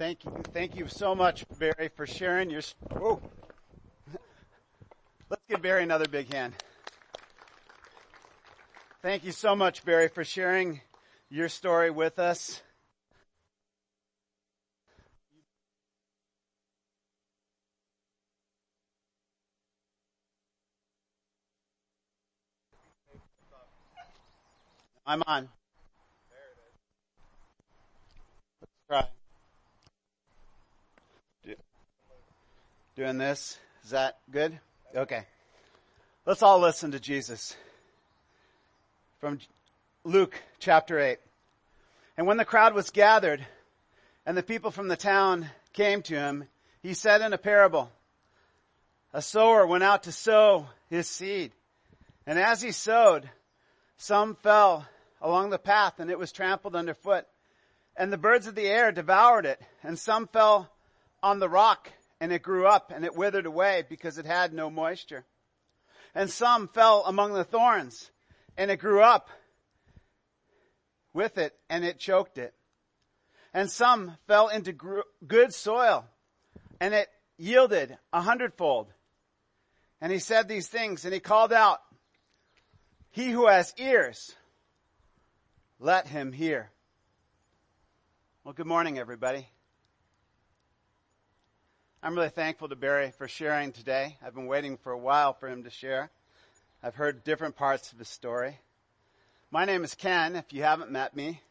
[0.00, 0.32] Thank you.
[0.54, 2.62] Thank you so much, Barry, for sharing your.
[2.96, 3.20] Whoa.
[5.28, 6.54] Let's give Barry another big hand.
[9.02, 10.80] Thank you so much, Barry, for sharing
[11.28, 12.62] your story with us.
[25.06, 25.50] I'm on.
[33.00, 33.58] Doing this.
[33.82, 34.60] Is that good?
[34.94, 35.24] Okay.
[36.26, 37.56] Let's all listen to Jesus.
[39.20, 39.38] From
[40.04, 41.16] Luke chapter 8.
[42.18, 43.42] And when the crowd was gathered
[44.26, 46.44] and the people from the town came to him,
[46.82, 47.90] he said in a parable,
[49.14, 51.52] a sower went out to sow his seed.
[52.26, 53.30] And as he sowed,
[53.96, 54.84] some fell
[55.22, 57.24] along the path and it was trampled underfoot.
[57.96, 59.58] And the birds of the air devoured it.
[59.82, 60.70] And some fell
[61.22, 64.70] on the rock and it grew up and it withered away because it had no
[64.70, 65.24] moisture.
[66.14, 68.10] And some fell among the thorns
[68.56, 69.30] and it grew up
[71.14, 72.54] with it and it choked it.
[73.54, 76.04] And some fell into gr- good soil
[76.78, 78.92] and it yielded a hundredfold.
[80.00, 81.80] And he said these things and he called out,
[83.10, 84.34] he who has ears,
[85.78, 86.70] let him hear.
[88.44, 89.48] Well, good morning, everybody.
[92.02, 94.16] I'm really thankful to Barry for sharing today.
[94.24, 96.08] I've been waiting for a while for him to share.
[96.82, 98.58] I've heard different parts of his story.
[99.50, 101.42] My name is Ken, if you haven't met me.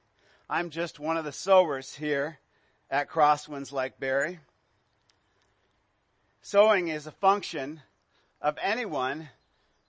[0.49, 2.39] I'm just one of the sowers here
[2.89, 4.39] at Crosswinds like Barry.
[6.41, 7.83] Sowing is a function
[8.41, 9.29] of anyone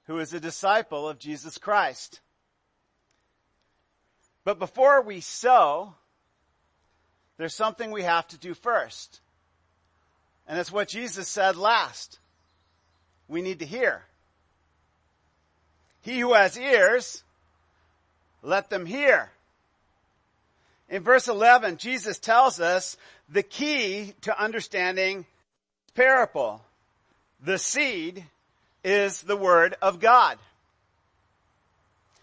[0.08, 2.20] who is a disciple of Jesus Christ.
[4.44, 5.94] But before we sow,
[7.38, 9.22] there's something we have to do first.
[10.50, 12.18] And it's what Jesus said last.
[13.28, 14.02] We need to hear.
[16.02, 17.22] He who has ears,
[18.42, 19.30] let them hear.
[20.88, 22.96] In verse 11, Jesus tells us
[23.28, 25.26] the key to understanding this
[25.94, 26.60] parable.
[27.44, 28.24] The seed
[28.82, 30.36] is the word of God.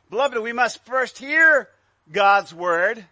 [0.10, 1.70] Beloved, we must first hear
[2.12, 3.06] God's word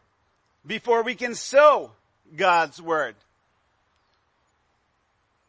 [0.67, 1.91] before we can sow
[2.35, 3.15] God's word.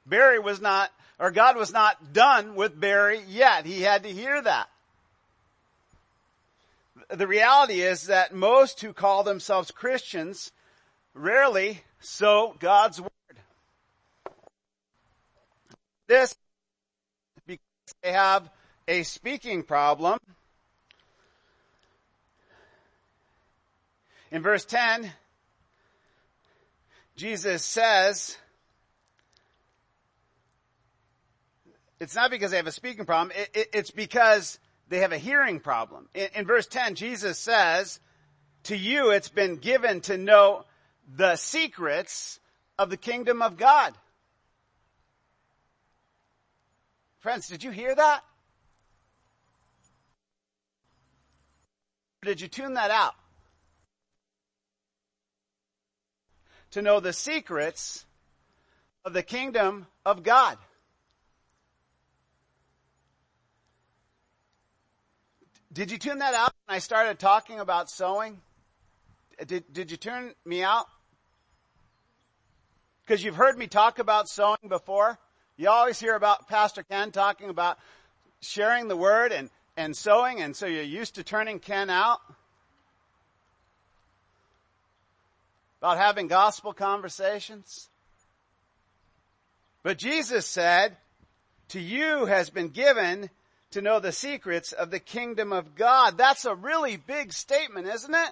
[0.07, 3.67] Barry was not, or God was not done with Barry yet.
[3.67, 4.69] He had to hear that.
[7.11, 10.53] The reality is that most who call themselves Christians
[11.15, 13.11] rarely sow God's word.
[16.07, 16.35] This
[17.47, 17.61] because
[18.03, 18.49] they have
[18.89, 20.19] a speaking problem
[24.31, 25.11] In verse 10,
[27.17, 28.37] Jesus says,
[32.01, 34.59] it's not because they have a speaking problem, it, it, it's because
[34.89, 36.09] they have a hearing problem.
[36.15, 38.01] In, in verse 10, Jesus says,
[38.65, 40.65] to you it's been given to know
[41.15, 42.41] the secrets
[42.79, 43.95] of the kingdom of God.
[47.21, 48.23] Friends, did you hear that?
[52.23, 53.15] Did you tune that out?
[56.77, 58.05] to know the secrets
[59.03, 60.59] of the kingdom of God.
[65.77, 68.41] Did you tune that out when I started talking about sowing?
[69.47, 70.87] Did, did you turn me out?
[73.05, 75.19] Because you've heard me talk about sowing before.
[75.59, 77.77] You always hear about Pastor Ken talking about
[78.41, 82.21] sharing the word and, and sowing, and so you're used to turning Ken out.
[85.83, 87.91] about having gospel conversations.
[89.83, 90.97] But Jesus said,
[91.69, 93.29] to you has been given
[93.77, 96.17] to know the secrets of the kingdom of God.
[96.17, 98.31] That's a really big statement, isn't it?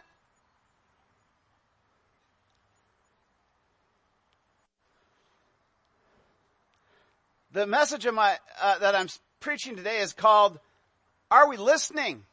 [7.53, 9.09] The message of my, uh, that I'm
[9.41, 10.59] preaching today is called,
[11.31, 12.25] Are we listening?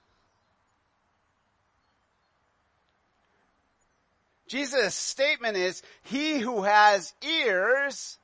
[4.47, 8.17] Jesus' statement is, he who has ears,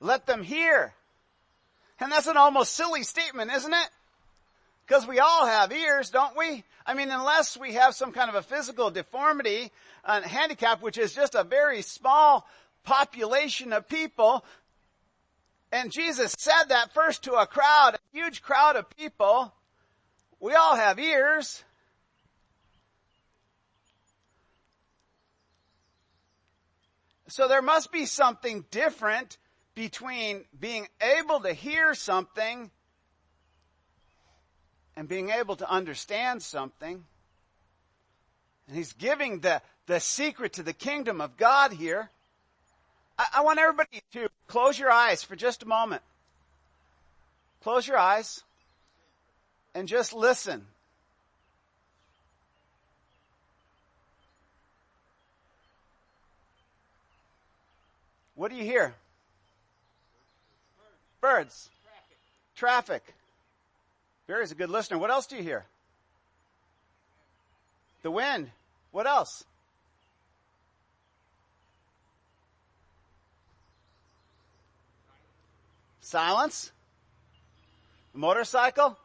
[0.00, 0.94] let them hear.
[2.00, 3.88] And that's an almost silly statement, isn't it?
[4.88, 6.64] Because we all have ears, don't we?
[6.86, 9.70] I mean, unless we have some kind of a physical deformity,
[10.02, 12.48] a handicap, which is just a very small
[12.84, 14.42] population of people.
[15.70, 19.52] And Jesus said that first to a crowd, a huge crowd of people.
[20.40, 21.62] We all have ears.
[27.28, 29.36] So there must be something different
[29.74, 32.70] between being able to hear something
[34.98, 37.04] and being able to understand something.
[38.66, 42.10] And he's giving the, the secret to the kingdom of God here.
[43.16, 46.02] I, I want everybody to close your eyes for just a moment.
[47.62, 48.42] Close your eyes
[49.72, 50.66] and just listen.
[58.34, 58.96] What do you hear?
[61.20, 61.70] Birds.
[62.56, 63.04] Traffic.
[63.04, 63.14] Traffic.
[64.28, 64.98] Barry's a good listener.
[64.98, 65.64] What else do you hear?
[68.02, 68.50] The wind.
[68.92, 69.42] What else?
[76.02, 76.70] Silence.
[78.14, 78.98] A motorcycle.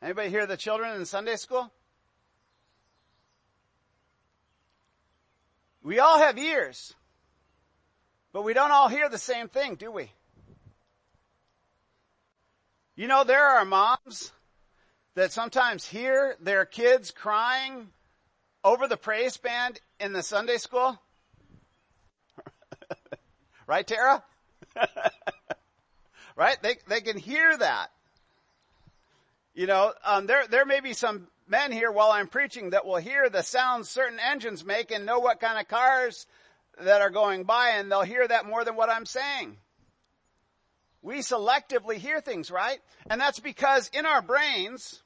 [0.00, 1.70] Anybody hear the children in Sunday school?
[5.82, 6.94] We all have ears,
[8.32, 10.10] but we don't all hear the same thing, do we?
[12.96, 14.32] You know, there are moms
[15.14, 17.88] that sometimes hear their kids crying
[18.62, 21.00] over the praise band in the Sunday school.
[23.66, 24.22] right, Tara?
[26.36, 26.62] right?
[26.62, 27.88] They, they can hear that.
[29.54, 32.96] You know, um, there, there may be some men here while I'm preaching that will
[32.96, 36.26] hear the sounds certain engines make and know what kind of cars
[36.82, 39.56] that are going by and they'll hear that more than what I'm saying.
[41.02, 42.78] We selectively hear things, right?
[43.08, 45.02] And that's because in our brains,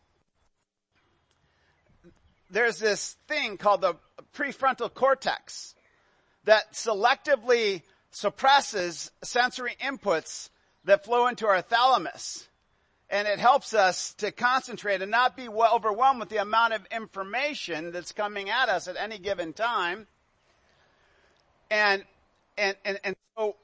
[2.51, 3.95] there's this thing called the
[4.35, 5.75] prefrontal cortex
[6.45, 10.51] that selectively suppresses sensory inputs
[10.85, 12.49] that flow into our thalamus
[13.11, 17.93] and it helps us to concentrate and not be overwhelmed with the amount of information
[17.93, 20.07] that's coming at us at any given time.
[21.71, 22.05] And,
[22.57, 23.57] and, and, and so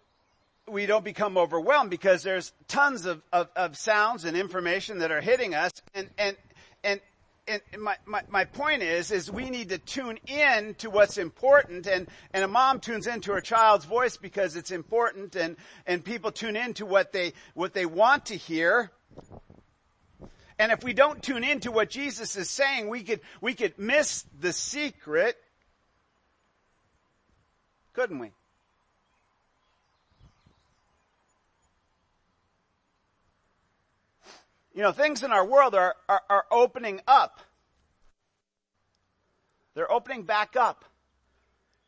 [0.68, 5.20] we don't become overwhelmed because there's tons of, of, of sounds and information that are
[5.20, 5.72] hitting us.
[5.94, 6.36] And, and,
[6.82, 7.00] and,
[7.46, 11.86] and my, my, my point is, is we need to tune in to what's important.
[11.86, 15.36] And, and a mom tunes into her child's voice because it's important.
[15.36, 15.56] And,
[15.86, 18.90] and people tune into what they, what they want to hear.
[20.58, 24.24] And if we don't tune into what Jesus is saying, we could, we could miss
[24.38, 25.36] the secret.
[27.92, 28.32] Couldn't we?
[34.72, 37.40] You know, things in our world are, are, are opening up.
[39.74, 40.84] They're opening back up.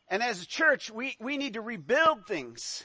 [0.09, 2.85] And as a church, we, we need to rebuild things.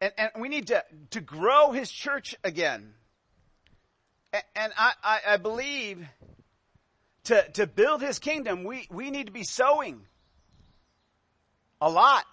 [0.00, 2.92] And, and we need to, to grow his church again.
[4.54, 6.06] And I, I, I believe
[7.24, 10.02] to, to build his kingdom, we, we need to be sowing
[11.80, 12.24] a lot.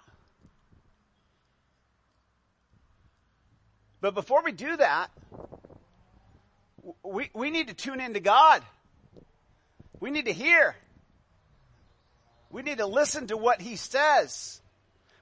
[4.00, 5.08] But before we do that,
[7.02, 8.62] we, we need to tune into God.
[10.00, 10.76] We need to hear.
[12.50, 14.60] We need to listen to what He says.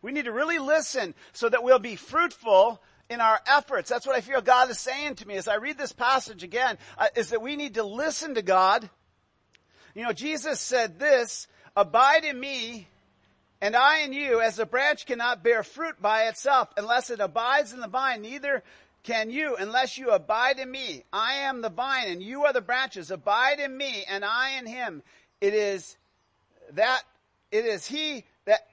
[0.02, 3.88] We need to really listen so that we'll be fruitful in our efforts.
[3.88, 6.76] That's what I feel God is saying to me as I read this passage again,
[6.99, 8.88] uh, is that we need to listen to God.
[9.95, 12.88] You know, Jesus said this, abide in me
[13.60, 17.72] and I in you, as a branch cannot bear fruit by itself unless it abides
[17.72, 18.62] in the vine, neither
[19.02, 21.04] can you unless you abide in me.
[21.12, 23.10] I am the vine and you are the branches.
[23.10, 25.02] Abide in me and I in him.
[25.40, 25.96] It is
[26.72, 27.02] that,
[27.50, 28.66] it is he that,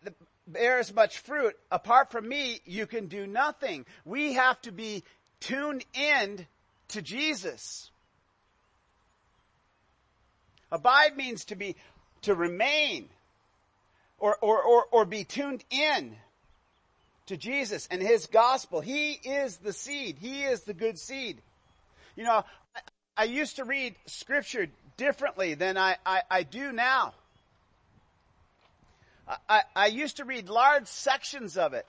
[0.48, 1.56] bears much fruit.
[1.72, 3.86] Apart from me, you can do nothing.
[4.06, 5.04] We have to be
[5.40, 6.46] tuned in
[6.90, 7.92] to Jesus.
[10.72, 11.76] Abide means to be,
[12.24, 13.10] to remain
[14.24, 16.16] or, or, or, or be tuned in
[17.26, 18.80] to Jesus and His gospel.
[18.80, 20.16] He is the seed.
[20.18, 21.42] He is the good seed.
[22.16, 22.80] You know, I,
[23.18, 27.14] I used to read scripture differently than I, I, I do now.
[29.50, 31.86] I, I used to read large sections of it.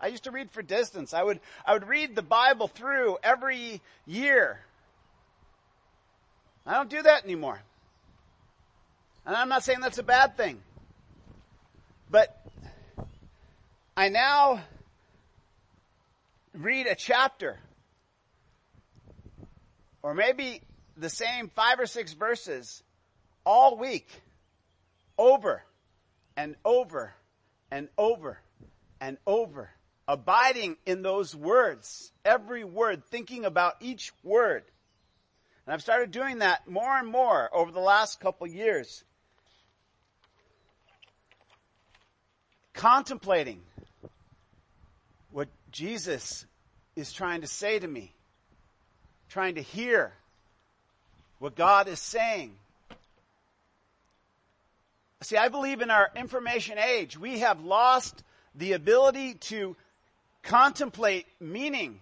[0.00, 1.12] I used to read for distance.
[1.12, 4.58] I would, I would read the Bible through every year.
[6.66, 7.60] I don't do that anymore.
[9.26, 10.62] And I'm not saying that's a bad thing.
[12.10, 12.34] But
[13.96, 14.62] I now
[16.54, 17.58] read a chapter
[20.02, 20.62] or maybe
[20.96, 22.82] the same five or six verses
[23.44, 24.08] all week
[25.18, 25.62] over
[26.36, 27.12] and over
[27.70, 28.38] and over
[29.00, 29.70] and over,
[30.06, 34.64] abiding in those words, every word, thinking about each word.
[35.66, 39.04] And I've started doing that more and more over the last couple years.
[42.78, 43.60] Contemplating
[45.32, 46.46] what Jesus
[46.94, 48.14] is trying to say to me,
[49.28, 50.12] trying to hear
[51.40, 52.54] what God is saying.
[55.22, 58.22] See, I believe in our information age, we have lost
[58.54, 59.76] the ability to
[60.44, 61.98] contemplate meaning.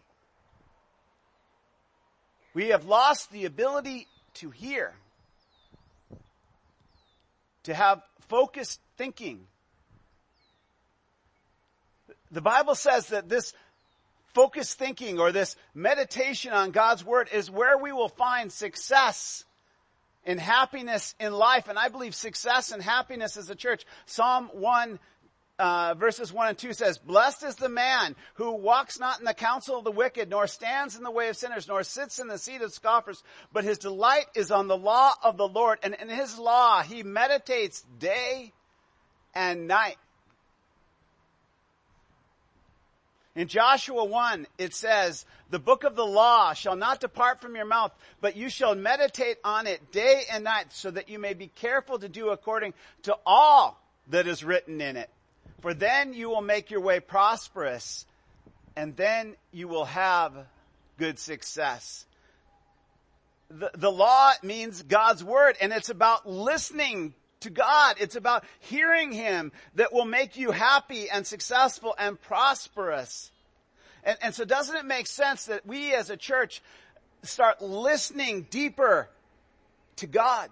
[2.53, 4.93] We have lost the ability to hear,
[7.63, 9.47] to have focused thinking.
[12.37, 13.55] The Bible says that this
[14.35, 19.47] focused thinking or this meditation on God's Word is where we will find success
[20.27, 21.69] and happiness in life.
[21.69, 23.87] And I believe success and happiness as a church.
[24.05, 24.99] Psalm 1
[25.59, 29.33] uh, verses 1 and 2 says, Blessed is the man who walks not in the
[29.33, 32.37] counsel of the wicked, nor stands in the way of sinners, nor sits in the
[32.37, 36.11] seat of scoffers, but his delight is on the law of the Lord, and in
[36.11, 38.53] his law he meditates day
[39.35, 39.97] and night.
[43.37, 47.67] In Joshua 1, it says, The book of the law shall not depart from your
[47.67, 51.49] mouth, but you shall meditate on it day and night, so that you may be
[51.49, 53.79] careful to do according to all
[54.09, 55.11] that is written in it.
[55.61, 58.07] For then you will make your way prosperous,
[58.75, 60.33] and then you will have
[60.99, 62.07] good success.
[63.51, 67.13] The, the law means God's word, and it's about listening
[67.47, 67.97] to God.
[68.01, 73.31] It's about hearing Him that will make you happy and successful and prosperous.
[74.05, 76.63] And, and so doesn't it make sense that we as a church
[77.23, 79.09] start listening deeper
[79.97, 80.51] to God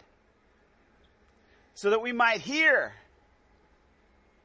[1.74, 2.92] so that we might hear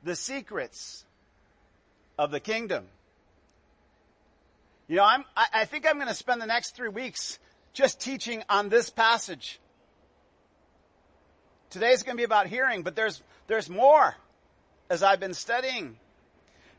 [0.04, 1.06] the secrets
[2.18, 2.86] of the kingdom.
[4.88, 7.38] You know, I'm, I, I think I'm going to spend the next three weeks
[7.74, 9.60] just teaching on this passage.
[11.70, 14.16] Today's going to be about hearing, but there's, there's more
[14.90, 15.98] as I've been studying.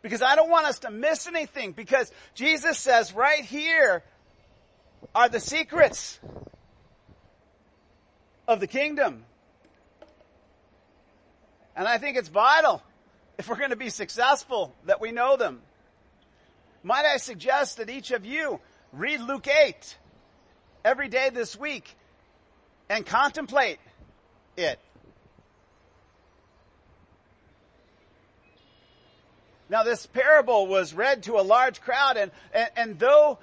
[0.02, 4.02] Because I don't want us to miss anything because Jesus says right here
[5.14, 6.18] are the secrets
[8.48, 9.24] of the kingdom.
[11.76, 12.82] And I think it's vital
[13.38, 15.60] if we're going to be successful, that we know them.
[16.82, 18.60] Might I suggest that each of you
[18.92, 19.96] read Luke 8
[20.84, 21.96] every day this week
[22.90, 23.78] and contemplate
[24.56, 24.78] it.
[29.68, 33.38] Now this parable was read to a large crowd and, and, and though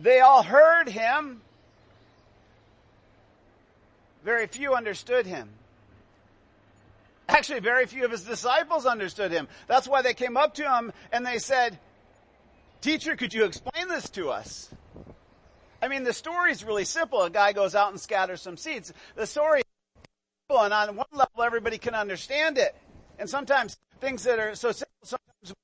[0.00, 1.42] they all heard him,
[4.24, 5.48] very few understood him.
[7.28, 9.46] Actually, very few of his disciples understood him.
[9.68, 11.78] That's why they came up to him and they said,
[12.80, 14.68] Teacher, could you explain this to us?
[15.80, 17.22] I mean, the story is really simple.
[17.22, 18.92] A guy goes out and scatters some seeds.
[19.14, 19.62] The story
[20.58, 22.74] and on one level, everybody can understand it.
[23.18, 25.54] And sometimes things that are so simple, sometimes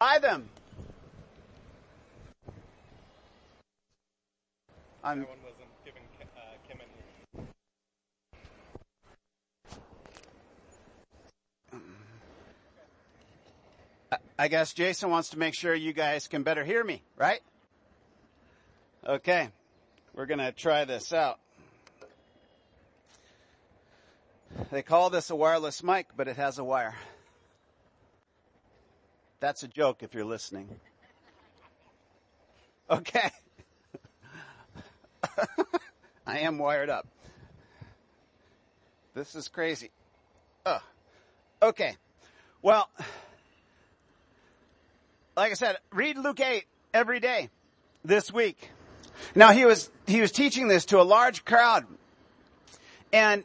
[0.00, 0.48] buy them.
[5.04, 5.26] I'm,
[14.38, 17.40] I guess Jason wants to make sure you guys can better hear me, right?
[19.06, 19.48] Okay.
[20.14, 21.38] We're going to try this out.
[24.70, 26.94] They call this a wireless mic, but it has a wire.
[29.38, 30.68] That's a joke if you're listening.
[32.90, 33.30] Okay.
[36.26, 37.06] I am wired up.
[39.14, 39.90] This is crazy.
[40.64, 40.82] Oh.
[41.62, 41.96] Okay.
[42.62, 42.90] Well,
[45.36, 47.50] like I said, read Luke 8 every day
[48.04, 48.70] this week.
[49.34, 51.86] Now he was, he was teaching this to a large crowd.
[53.12, 53.44] And,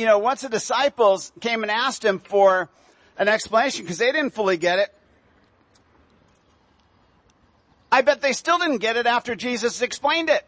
[0.00, 2.70] you know, once the disciples came and asked him for
[3.18, 4.88] an explanation because they didn't fully get it,
[7.92, 10.46] I bet they still didn't get it after Jesus explained it.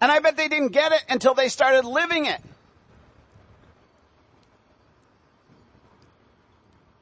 [0.00, 2.40] And I bet they didn't get it until they started living it.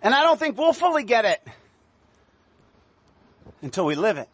[0.03, 1.41] And I don't think we'll fully get it
[3.63, 4.29] until we live it.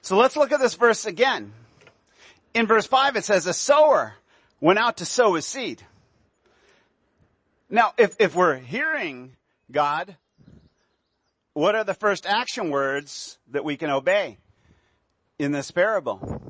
[0.00, 1.52] So let's look at this verse again.
[2.54, 4.14] In verse 5 it says, a sower
[4.60, 5.82] went out to sow his seed.
[7.70, 9.34] Now, if, if we're hearing
[9.70, 10.16] God,
[11.54, 14.38] what are the first action words that we can obey
[15.38, 16.40] in this parable?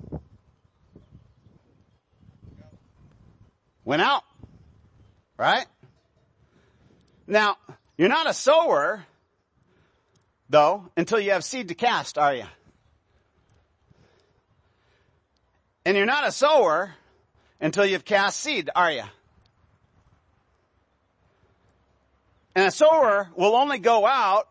[3.85, 4.25] Went out.
[5.37, 5.67] Right?
[7.27, 7.57] Now,
[7.97, 9.05] you're not a sower,
[10.49, 12.45] though, until you have seed to cast, are you?
[15.85, 16.95] And you're not a sower
[17.61, 19.05] until you've cast seed, are you?
[22.55, 24.49] And a sower will only go out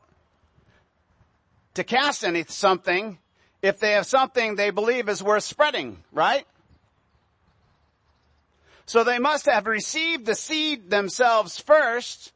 [1.76, 3.18] to cast any something
[3.62, 6.46] if they have something they believe is worth spreading, right?
[8.86, 12.34] So they must have received the seed themselves first.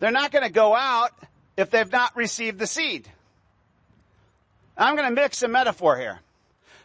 [0.00, 1.12] They're not going to go out
[1.56, 3.06] if they've not received the seed.
[4.76, 6.18] I'm going to mix a metaphor here.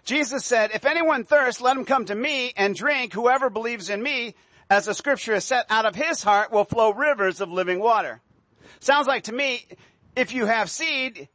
[0.04, 3.14] Jesus said, if anyone thirsts, let him come to me and drink.
[3.14, 4.36] Whoever believes in me,
[4.70, 8.22] as the scripture is set out of his heart will flow rivers of living water.
[8.80, 9.66] Sounds like to me,
[10.16, 11.28] if you have seed,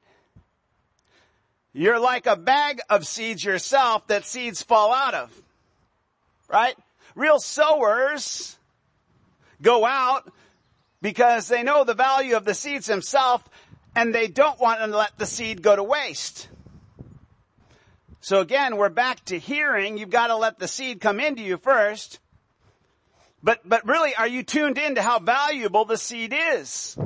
[1.73, 5.33] you're like a bag of seeds yourself that seeds fall out of.
[6.49, 6.76] Right?
[7.14, 8.56] Real sowers
[9.61, 10.30] go out
[11.02, 13.44] because they know the value of the seeds themselves
[13.97, 16.49] and they don't want to let the seed go to waste.
[18.24, 19.98] So again, we're back to hearing.
[19.98, 22.20] You've got to let the seed come into you first.
[23.42, 26.96] But, but really, are you tuned in to how valuable the seed is?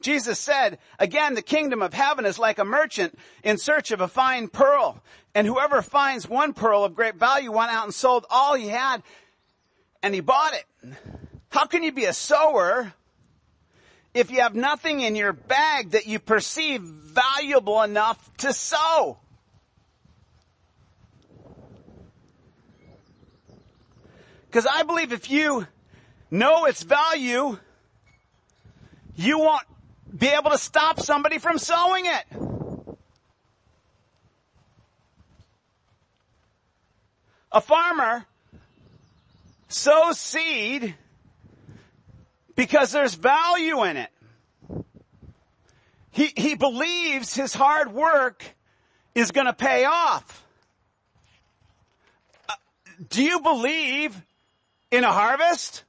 [0.00, 4.08] Jesus said, again, the kingdom of heaven is like a merchant in search of a
[4.08, 5.00] fine pearl.
[5.36, 9.04] And whoever finds one pearl of great value went out and sold all he had
[10.02, 10.94] and he bought it.
[11.50, 12.92] How can you be a sower
[14.12, 19.18] if you have nothing in your bag that you perceive valuable enough to sow?
[24.46, 25.66] Because I believe if you
[26.30, 27.56] know its value,
[29.14, 29.66] you won't
[30.16, 32.96] be able to stop somebody from sowing it.
[37.52, 38.24] A farmer
[39.68, 40.94] sows seed
[42.60, 44.10] because there's value in it.
[46.10, 48.44] He, he believes his hard work
[49.14, 50.44] is going to pay off.
[52.46, 52.52] Uh,
[53.08, 54.14] do you believe
[54.90, 55.84] in a harvest?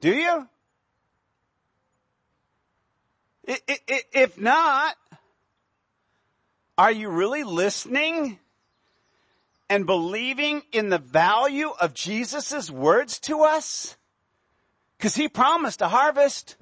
[0.00, 0.46] Do you?
[3.48, 4.94] If not,
[6.78, 8.38] are you really listening
[9.72, 13.96] and believing in the value of Jesus' words to us?
[14.98, 16.56] Cause he promised a harvest.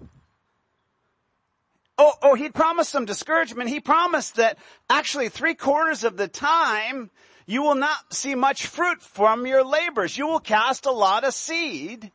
[1.98, 3.68] Oh, oh, he promised some discouragement.
[3.68, 7.10] He promised that actually three quarters of the time
[7.46, 10.16] you will not see much fruit from your labors.
[10.16, 12.12] You will cast a lot of seed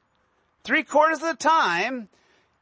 [0.64, 2.08] three quarters of the time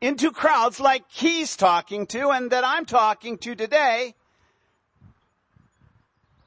[0.01, 4.15] into crowds like he's talking to and that I'm talking to today.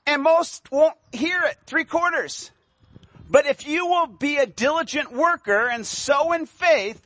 [0.06, 2.50] And most won't hear it, three quarters.
[3.28, 7.04] But if you will be a diligent worker and sow in faith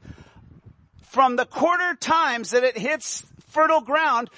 [1.02, 4.28] from the quarter times that it hits fertile ground,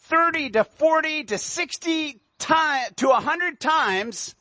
[0.00, 4.34] 30 to 40 to 60 time, to 100 times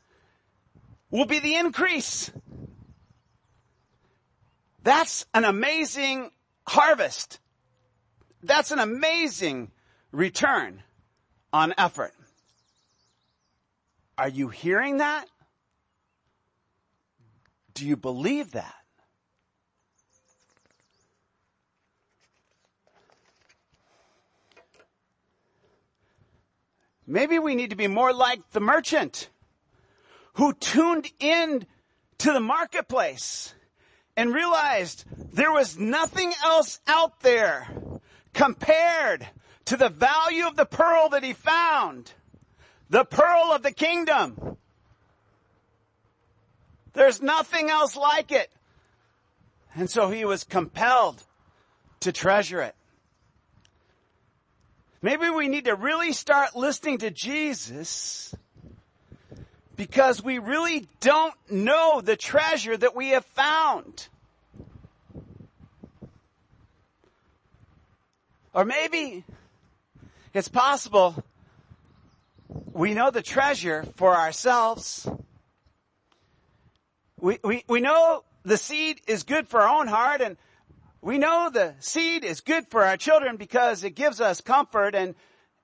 [1.12, 2.32] will be the increase.
[4.84, 6.32] That's an amazing
[6.68, 7.40] harvest.
[8.44, 9.72] That's an amazing
[10.12, 10.84] return
[11.52, 12.14] on effort.
[14.18, 15.28] Are you hearing that?
[17.74, 18.74] Do you believe that?
[27.08, 29.30] Maybe we need to be more like the merchant
[30.34, 31.66] who tuned in
[32.20, 33.54] to the marketplace
[34.18, 37.68] and realized there was nothing else out there
[38.34, 39.28] compared
[39.66, 42.12] to the value of the pearl that he found.
[42.90, 44.58] The pearl of the kingdom.
[46.94, 48.50] There's nothing else like it.
[49.76, 51.22] And so he was compelled
[52.02, 52.76] to treasure it.
[55.02, 58.34] Maybe we need to really start listening to Jesus
[59.76, 64.08] because we really don't know the treasure that we have found.
[68.54, 69.26] Or maybe
[70.34, 71.25] it's possible
[72.76, 75.08] we know the treasure for ourselves.
[77.18, 80.36] We, we, we know the seed is good for our own heart and
[81.02, 85.16] we know the seed is good for our children because it gives us comfort and,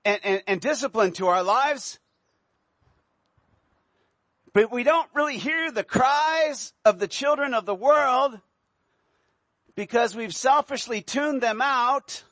[0.06, 1.98] and, and, and discipline to our lives.
[4.54, 8.40] But we don't really hear the cries of the children of the world
[9.74, 12.24] because we've selfishly tuned them out.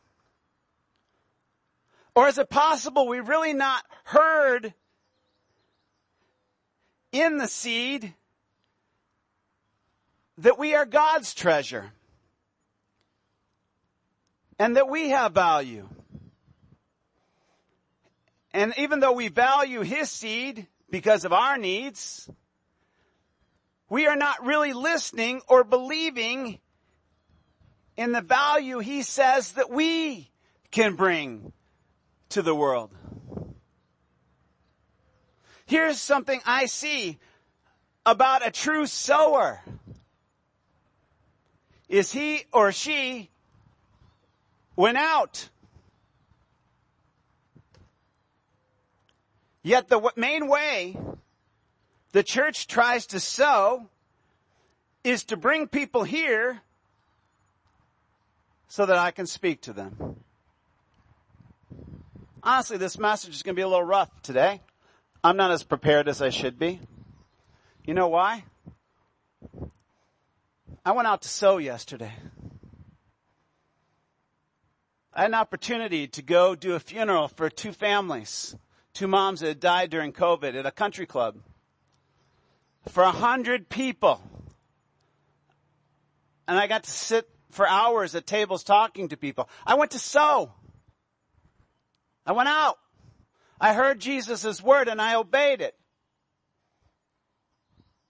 [2.20, 4.74] Or is it possible we really not heard
[7.12, 8.12] in the seed
[10.36, 11.92] that we are God's treasure
[14.58, 15.88] and that we have value?
[18.52, 22.28] And even though we value his seed, because of our needs,
[23.88, 26.58] we are not really listening or believing
[27.96, 30.30] in the value he says that we
[30.70, 31.54] can bring
[32.30, 32.90] to the world.
[35.66, 37.18] Here's something I see
[38.04, 39.60] about a true sower.
[41.88, 43.30] Is he or she
[44.80, 45.50] went out.
[49.62, 50.96] Yet the main way
[52.12, 53.90] the church tries to sow
[55.04, 56.62] is to bring people here
[58.68, 60.24] so that I can speak to them.
[62.42, 64.62] Honestly, this message is going to be a little rough today.
[65.22, 66.80] I'm not as prepared as I should be.
[67.84, 68.44] You know why?
[70.84, 72.12] I went out to sow yesterday.
[75.12, 78.56] I had an opportunity to go do a funeral for two families,
[78.94, 81.36] two moms that had died during COVID at a country club.
[82.88, 84.22] For a hundred people.
[86.48, 89.48] And I got to sit for hours at tables talking to people.
[89.66, 90.52] I went to sow.
[92.30, 92.78] I went out.
[93.60, 95.74] I heard Jesus' word and I obeyed it.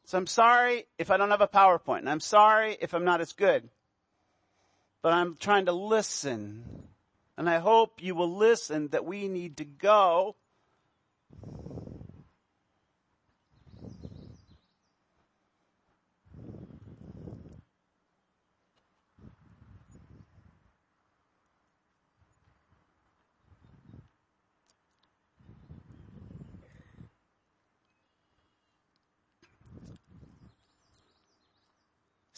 [0.04, 3.22] So I'm sorry if I don't have a PowerPoint and I'm sorry if I'm not
[3.22, 3.70] as good.
[5.00, 6.83] But I'm trying to listen.
[7.38, 10.37] And I hope you will listen that we need to go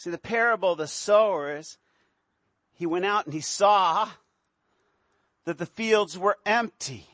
[0.03, 1.77] See, the parable of the sowers,
[2.73, 4.09] he went out and he saw
[5.45, 7.07] that the fields were empty.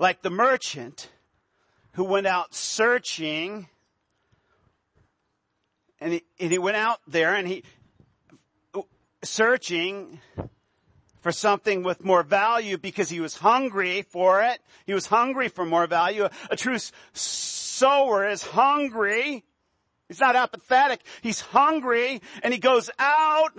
[0.00, 1.10] Like the merchant
[1.92, 3.68] who went out searching
[6.00, 7.62] and he, and he went out there and he
[9.22, 10.20] searching
[11.20, 14.58] for something with more value because he was hungry for it.
[14.86, 16.28] He was hungry for more value.
[16.50, 16.78] A true
[17.12, 19.44] sower is hungry
[20.08, 21.00] He's not apathetic.
[21.22, 23.52] He's hungry and he goes out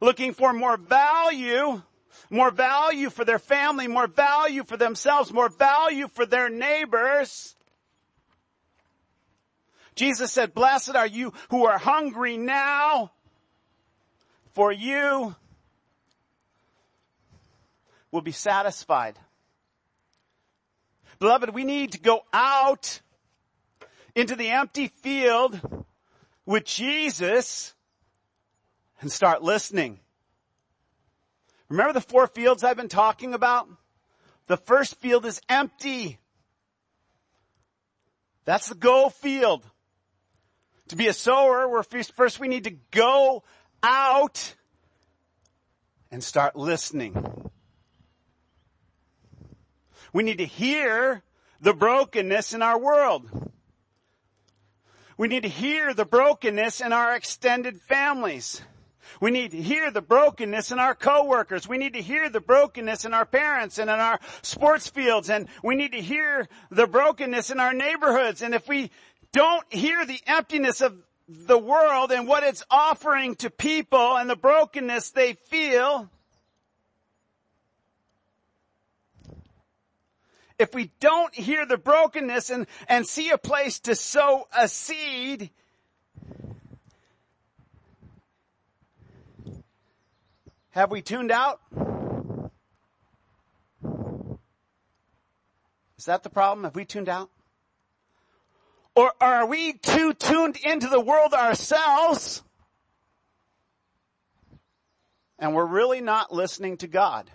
[0.00, 1.82] looking for more value,
[2.30, 7.56] more value for their family, more value for themselves, more value for their neighbors.
[9.94, 13.12] Jesus said, blessed are you who are hungry now
[14.52, 15.34] for you
[18.10, 19.18] will be satisfied.
[21.18, 23.00] Beloved, we need to go out
[24.14, 25.60] into the empty field
[26.44, 27.74] with Jesus
[29.00, 30.00] and start listening.
[31.68, 33.68] Remember the four fields I've been talking about?
[34.46, 36.18] The first field is empty.
[38.44, 39.64] That's the go field.
[40.88, 43.44] To be a sower, we're first we need to go
[43.82, 44.54] out
[46.10, 47.50] and start listening.
[50.12, 51.22] We need to hear
[51.60, 53.41] the brokenness in our world.
[55.16, 58.62] We need to hear the brokenness in our extended families.
[59.20, 61.68] We need to hear the brokenness in our coworkers.
[61.68, 65.30] We need to hear the brokenness in our parents and in our sports fields.
[65.30, 68.42] And we need to hear the brokenness in our neighborhoods.
[68.42, 68.90] And if we
[69.32, 70.96] don't hear the emptiness of
[71.28, 76.10] the world and what it's offering to people and the brokenness they feel,
[80.62, 85.50] if we don't hear the brokenness and, and see a place to sow a seed,
[90.70, 91.60] have we tuned out?
[95.98, 96.62] Is that the problem?
[96.62, 97.28] Have we tuned out?
[98.94, 102.44] Or are we too tuned into the world ourselves?
[105.40, 107.28] And we're really not listening to God.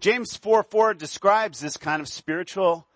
[0.00, 2.86] James 4 4 describes this kind of spiritual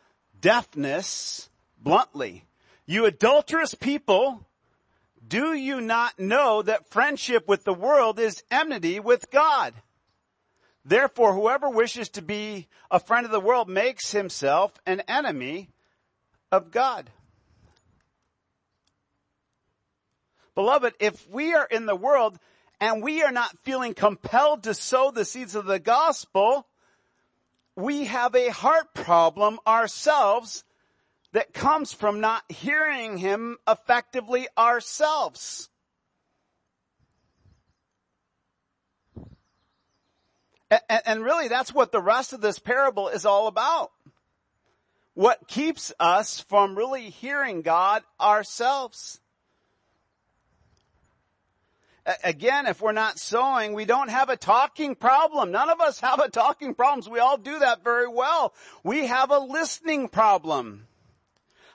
[0.41, 2.45] deafness bluntly.
[2.87, 4.47] You adulterous people,
[5.27, 9.75] do you not know that friendship with the world is enmity with God?
[10.85, 15.69] Therefore, whoever wishes to be a friend of the world makes himself an enemy
[16.51, 17.11] of God.
[20.55, 22.39] Beloved, if we are in the world
[22.81, 26.67] and we are not feeling compelled to sow the seeds of the gospel,
[27.79, 30.64] we have a heart problem ourselves
[31.33, 35.69] that comes from not hearing him effectively ourselves.
[41.07, 43.93] And, really that's what the rest of this parable is all about.
[45.19, 49.21] what keeps us from really hearing God ourselves.
[52.25, 55.51] Again, if we're not sowing, we don't have a talking problem.
[55.51, 57.12] None of us have a talking problem.
[57.12, 58.55] We all do that very well.
[58.83, 60.87] We have a listening problem.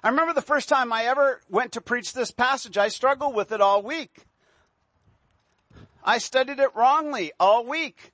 [0.03, 3.51] I remember the first time I ever went to preach this passage, I struggled with
[3.51, 4.25] it all week.
[6.03, 8.11] I studied it wrongly all week.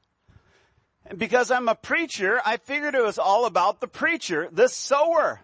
[1.06, 5.42] And because I'm a preacher, I figured it was all about the preacher, the sower.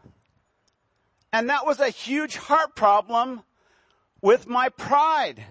[1.31, 3.43] And that was a huge heart problem
[4.21, 5.43] with my pride.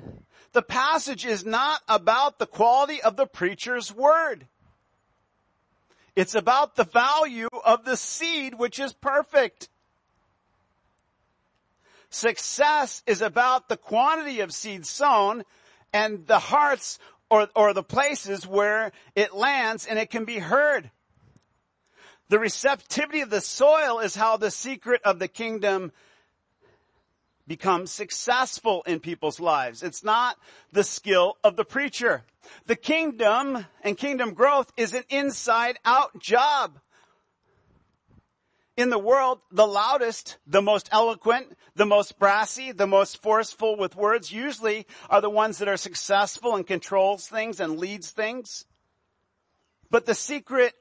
[0.54, 4.46] The passage is not about the quality of the preacher's word.
[6.14, 9.68] It's about the value of the seed, which is perfect.
[12.08, 15.42] Success is about the quantity of seed sown
[15.92, 20.88] and the hearts or, or the places where it lands and it can be heard.
[22.28, 25.90] The receptivity of the soil is how the secret of the kingdom
[27.46, 29.82] become successful in people's lives.
[29.82, 30.38] It's not
[30.72, 32.24] the skill of the preacher.
[32.66, 36.78] The kingdom and kingdom growth is an inside out job.
[38.76, 43.94] In the world, the loudest, the most eloquent, the most brassy, the most forceful with
[43.94, 48.66] words usually are the ones that are successful and controls things and leads things.
[49.90, 50.74] But the secret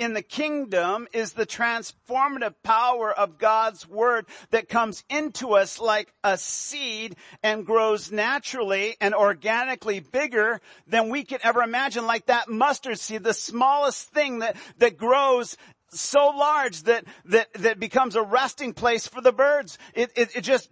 [0.00, 6.10] in the kingdom is the transformative power of God's word that comes into us like
[6.24, 12.48] a seed and grows naturally and organically bigger than we could ever imagine, like that
[12.48, 15.58] mustard seed, the smallest thing that, that grows
[15.90, 19.76] so large that, that, that becomes a resting place for the birds.
[19.92, 20.70] It, it, it just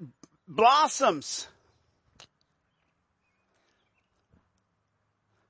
[0.49, 1.47] blossoms.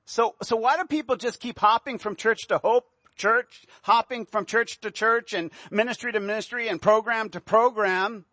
[0.03, 2.85] So, so why do people just keep hopping from church to hope?
[3.19, 8.25] Church, hopping from church to church and ministry to ministry and program to program.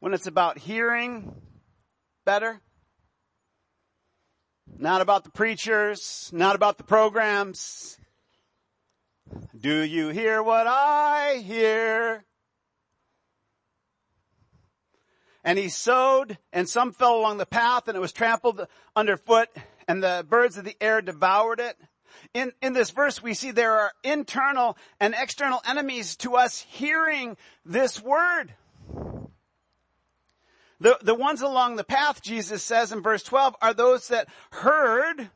[0.00, 1.34] When it's about hearing
[2.24, 2.60] better,
[4.78, 7.98] not about the preachers, not about the programs.
[9.58, 12.24] Do you hear what I hear?
[15.46, 19.48] And he sowed, and some fell along the path, and it was trampled underfoot,
[19.86, 21.76] and the birds of the air devoured it.
[22.34, 27.36] In, in this verse, we see there are internal and external enemies to us hearing
[27.64, 28.54] this word.
[30.80, 35.30] The, the ones along the path, Jesus says in verse 12, are those that heard,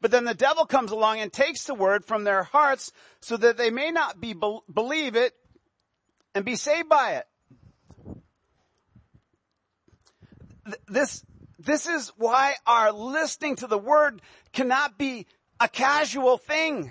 [0.00, 3.56] but then the devil comes along and takes the word from their hearts so that
[3.56, 5.32] they may not be, believe it
[6.34, 7.26] and be saved by it.
[10.88, 11.24] This,
[11.58, 14.20] this is why our listening to the word
[14.52, 15.26] cannot be
[15.60, 16.90] a casual thing.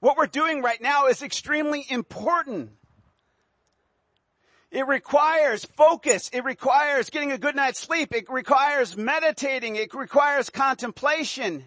[0.00, 2.70] What we're doing right now is extremely important.
[4.70, 6.30] It requires focus.
[6.32, 8.14] It requires getting a good night's sleep.
[8.14, 9.76] It requires meditating.
[9.76, 11.64] It requires contemplation.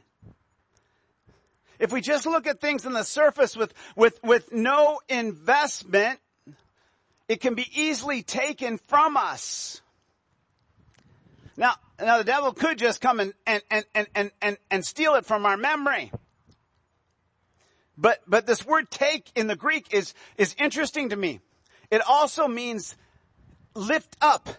[1.79, 6.19] If we just look at things on the surface with, with, with no investment,
[7.27, 9.81] it can be easily taken from us.
[11.55, 15.25] Now, now the devil could just come and, and, and, and, and, and steal it
[15.25, 16.11] from our memory.
[17.97, 21.39] But, but this word take in the Greek is, is interesting to me.
[21.91, 22.95] It also means
[23.75, 24.49] lift up.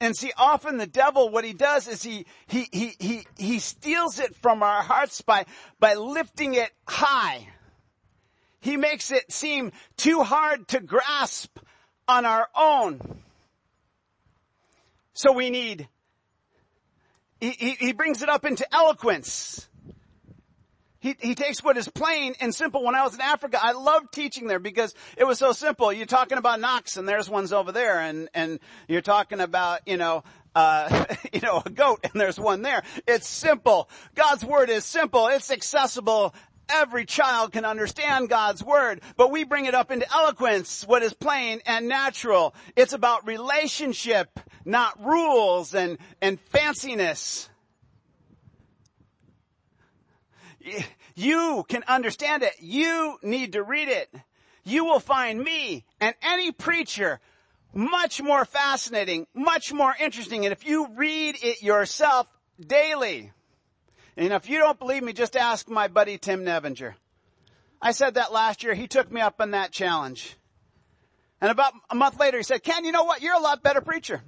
[0.00, 4.18] And see, often the devil, what he does is he, he, he, he, he steals
[4.20, 5.46] it from our hearts by,
[5.80, 7.48] by lifting it high.
[8.60, 11.58] He makes it seem too hard to grasp
[12.06, 13.00] on our own.
[15.14, 15.88] So we need
[17.50, 19.68] he, he, brings it up into eloquence.
[21.00, 22.82] He, he takes what is plain and simple.
[22.82, 25.92] When I was in Africa, I loved teaching there because it was so simple.
[25.92, 29.98] You're talking about knocks and there's one's over there and, and you're talking about, you
[29.98, 32.82] know, uh, you know, a goat and there's one there.
[33.06, 33.90] It's simple.
[34.14, 35.28] God's word is simple.
[35.28, 36.34] It's accessible.
[36.70, 41.12] Every child can understand God's word, but we bring it up into eloquence, what is
[41.12, 42.54] plain and natural.
[42.74, 47.48] It's about relationship not rules and, and fanciness.
[51.14, 52.54] You can understand it.
[52.60, 54.12] You need to read it.
[54.64, 57.20] You will find me and any preacher
[57.74, 60.46] much more fascinating, much more interesting.
[60.46, 62.26] And if you read it yourself
[62.58, 63.32] daily,
[64.16, 66.94] and if you don't believe me, just ask my buddy Tim Nevinger.
[67.82, 68.74] I said that last year.
[68.74, 70.36] He took me up on that challenge.
[71.40, 73.20] And about a month later, he said, Ken, you know what?
[73.20, 74.22] You're a lot better preacher.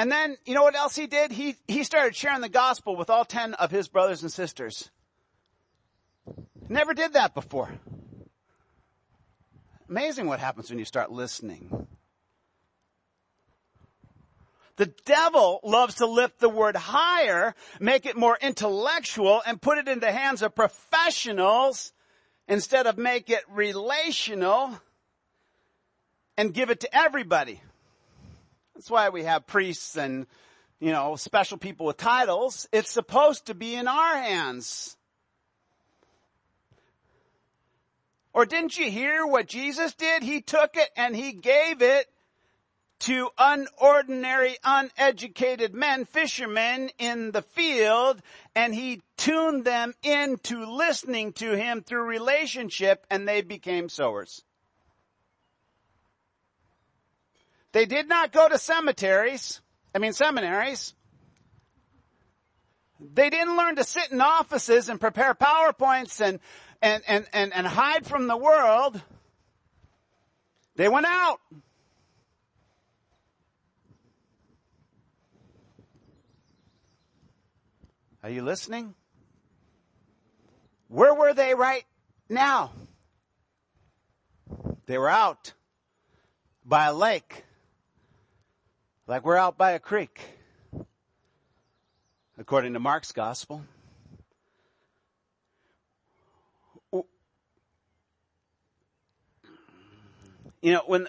[0.00, 1.30] And then, you know what else he did?
[1.30, 4.90] He, he started sharing the gospel with all 10 of his brothers and sisters.
[6.70, 7.68] Never did that before.
[9.90, 11.86] Amazing what happens when you start listening.
[14.76, 19.86] The devil loves to lift the word higher, make it more intellectual, and put it
[19.86, 21.92] in the hands of professionals
[22.48, 24.80] instead of make it relational
[26.38, 27.60] and give it to everybody.
[28.80, 30.26] That's why we have priests and,
[30.78, 32.66] you know, special people with titles.
[32.72, 34.96] It's supposed to be in our hands.
[38.32, 40.22] Or didn't you hear what Jesus did?
[40.22, 42.06] He took it and he gave it
[43.00, 48.22] to unordinary, uneducated men, fishermen in the field,
[48.54, 54.42] and he tuned them into listening to him through relationship, and they became sowers.
[57.72, 59.60] They did not go to cemeteries,
[59.94, 60.94] I mean seminaries.
[63.00, 66.38] They didn't learn to sit in offices and prepare PowerPoints and,
[66.82, 69.00] and, and, and, and hide from the world.
[70.76, 71.40] They went out.
[78.22, 78.94] Are you listening?
[80.88, 81.84] Where were they right
[82.28, 82.72] now?
[84.86, 85.54] They were out
[86.64, 87.44] by a lake,
[89.10, 90.20] like we're out by a creek,
[92.38, 93.64] according to Mark's gospel.
[100.62, 101.08] You know, when,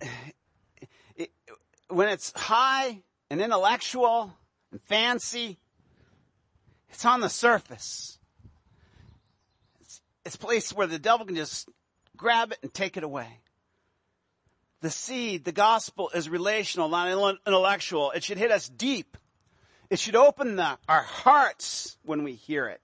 [1.88, 4.36] when it's high and intellectual
[4.72, 5.58] and fancy,
[6.90, 8.18] it's on the surface.
[9.80, 11.68] It's, it's a place where the devil can just
[12.16, 13.28] grab it and take it away.
[14.82, 18.10] The seed, the gospel is relational, not intellectual.
[18.10, 19.16] It should hit us deep.
[19.90, 22.80] It should open the, our hearts when we hear it.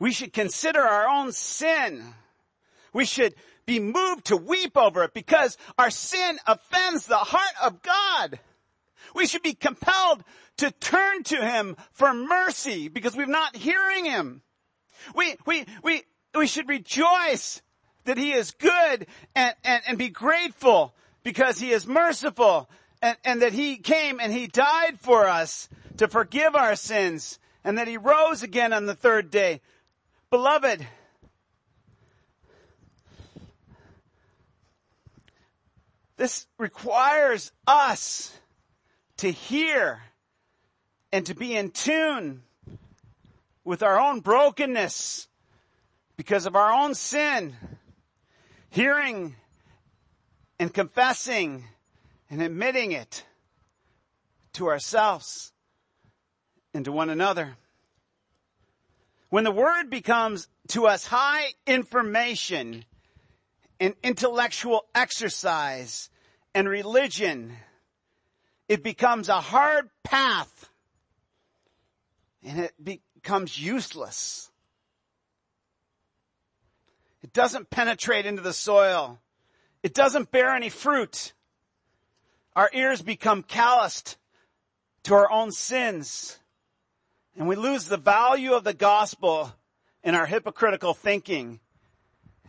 [0.00, 2.02] We should consider our own sin.
[2.92, 3.34] We should
[3.66, 8.40] be moved to weep over it because our sin offends the heart of God.
[9.14, 10.24] We should be compelled
[10.56, 14.42] to turn to Him for mercy because we're not hearing Him.
[15.14, 16.02] We, we, we,
[16.34, 17.62] we should rejoice
[18.06, 19.06] that He is good
[19.36, 22.68] and, and, and be grateful because He is merciful
[23.00, 27.78] and, and that He came and He died for us to forgive our sins and
[27.78, 29.60] that He rose again on the third day.
[30.30, 30.86] Beloved,
[36.16, 38.36] this requires us
[39.18, 40.00] to hear
[41.12, 42.42] and to be in tune
[43.64, 45.28] with our own brokenness
[46.16, 47.54] because of our own sin.
[48.70, 49.36] Hearing
[50.62, 51.64] and confessing
[52.30, 53.24] and admitting it
[54.52, 55.52] to ourselves
[56.72, 57.56] and to one another.
[59.28, 62.84] When the word becomes to us high information
[63.80, 66.10] and intellectual exercise
[66.54, 67.56] and religion,
[68.68, 70.70] it becomes a hard path
[72.44, 74.48] and it becomes useless.
[77.20, 79.18] It doesn't penetrate into the soil.
[79.82, 81.32] It doesn't bear any fruit.
[82.54, 84.16] Our ears become calloused
[85.04, 86.38] to our own sins.
[87.36, 89.52] And we lose the value of the gospel
[90.04, 91.60] in our hypocritical thinking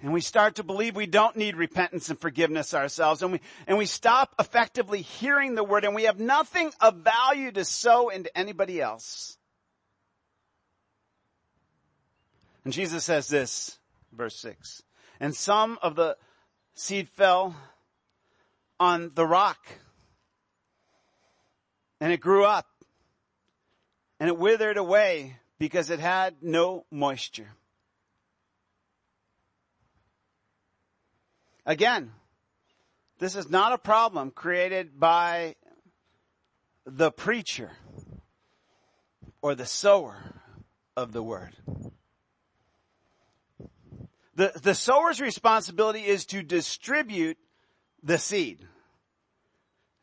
[0.03, 3.21] and we start to believe we don't need repentance and forgiveness ourselves.
[3.21, 7.53] And we, and we stop effectively hearing the word and we have nothing of value
[7.53, 9.37] to sow into anybody else.
[12.65, 13.79] And Jesus says this,
[14.11, 14.83] verse six,
[15.21, 16.17] and some of the
[16.75, 17.55] seed fell
[18.79, 19.59] on the rock
[21.99, 22.67] and it grew up
[24.19, 27.49] and it withered away because it had no moisture.
[31.65, 32.11] Again,
[33.19, 35.55] this is not a problem created by
[36.85, 37.71] the preacher
[39.41, 40.17] or the sower
[40.97, 41.55] of the word.
[44.35, 47.37] The, the sower's responsibility is to distribute
[48.01, 48.65] the seed.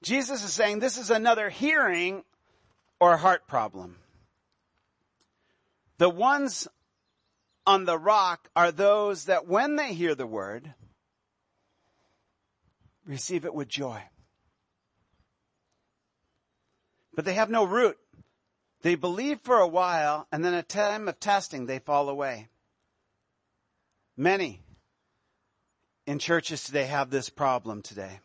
[0.02, 2.24] Jesus is saying this is another hearing
[3.00, 3.96] or heart problem.
[5.98, 6.68] The ones
[7.66, 10.74] on the rock are those that when they hear the word,
[13.04, 14.00] receive it with joy.
[17.14, 17.98] But they have no root.
[18.82, 22.48] They believe for a while, and then at time of testing, they fall away.
[24.20, 24.60] Many
[26.06, 28.20] in churches today have this problem today.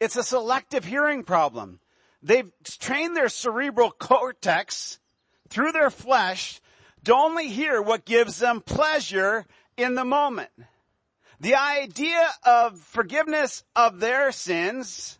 [0.00, 1.78] It's a selective hearing problem.
[2.22, 4.98] they've trained their cerebral cortex
[5.50, 6.62] through their flesh
[7.04, 9.44] to only hear what gives them pleasure
[9.76, 10.48] in the moment.
[11.40, 15.18] The idea of forgiveness of their sins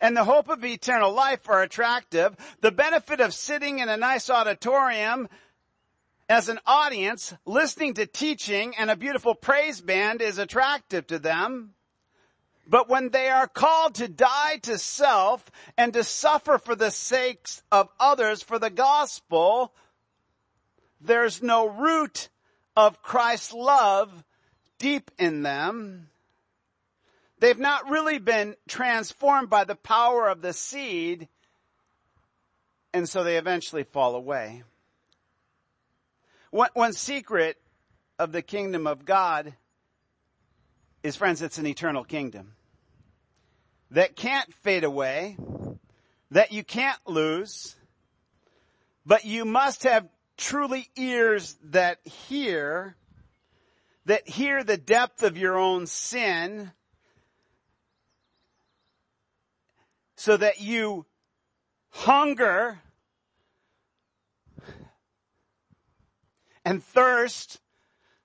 [0.00, 2.34] and the hope of eternal life are attractive.
[2.62, 5.28] The benefit of sitting in a nice auditorium
[6.34, 11.74] as an audience listening to teaching and a beautiful praise band is attractive to them.
[12.66, 17.62] But when they are called to die to self and to suffer for the sakes
[17.70, 19.72] of others for the gospel,
[21.00, 22.30] there's no root
[22.76, 24.24] of Christ's love
[24.80, 26.08] deep in them.
[27.38, 31.28] They've not really been transformed by the power of the seed,
[32.92, 34.64] and so they eventually fall away.
[36.54, 37.56] One, secret
[38.16, 39.54] of the kingdom of God
[41.02, 42.52] is, friends, it's an eternal kingdom
[43.90, 45.36] that can't fade away,
[46.30, 47.74] that you can't lose,
[49.04, 52.94] but you must have truly ears that hear,
[54.06, 56.70] that hear the depth of your own sin,
[60.14, 61.04] so that you
[61.90, 62.78] hunger
[66.64, 67.60] and thirst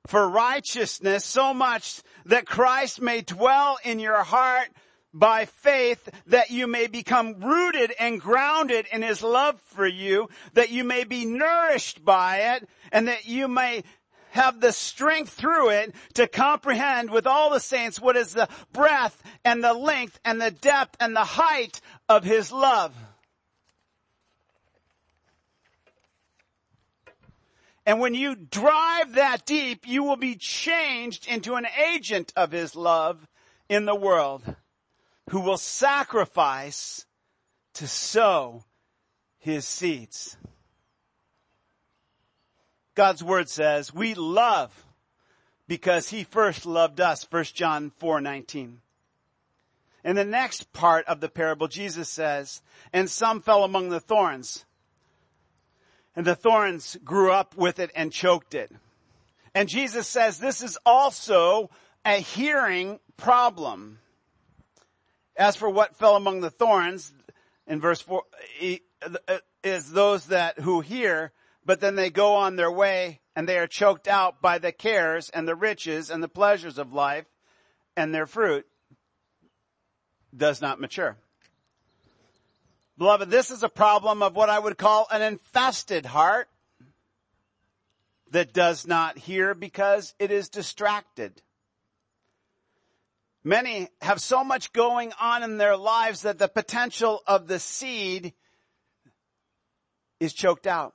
[0.07, 4.69] for righteousness so much that Christ may dwell in your heart
[5.13, 10.69] by faith that you may become rooted and grounded in his love for you, that
[10.69, 13.83] you may be nourished by it, and that you may
[14.31, 19.21] have the strength through it to comprehend with all the saints what is the breadth
[19.43, 22.93] and the length and the depth and the height of his love.
[27.85, 32.75] And when you drive that deep, you will be changed into an agent of his
[32.75, 33.27] love
[33.67, 34.43] in the world
[35.29, 37.05] who will sacrifice
[37.75, 38.63] to sow
[39.37, 40.37] his seeds.
[42.95, 44.85] God's word says we love
[45.67, 47.25] because he first loved us.
[47.29, 48.81] 1 John 4, 19.
[50.03, 52.61] In the next part of the parable, Jesus says,
[52.91, 54.65] and some fell among the thorns.
[56.19, 58.69] And the thorns grew up with it and choked it.
[59.55, 61.69] And Jesus says this is also
[62.03, 63.99] a hearing problem.
[65.37, 67.13] As for what fell among the thorns,
[67.67, 68.21] in verse 4,
[69.01, 71.31] uh, is those that who hear,
[71.65, 75.29] but then they go on their way and they are choked out by the cares
[75.29, 77.27] and the riches and the pleasures of life
[77.95, 78.65] and their fruit
[80.35, 81.15] does not mature.
[82.99, 86.49] Beloved, this is a problem of what I would call an infested heart
[88.31, 91.41] that does not hear because it is distracted.
[93.41, 98.33] Many have so much going on in their lives that the potential of the seed
[100.19, 100.93] is choked out.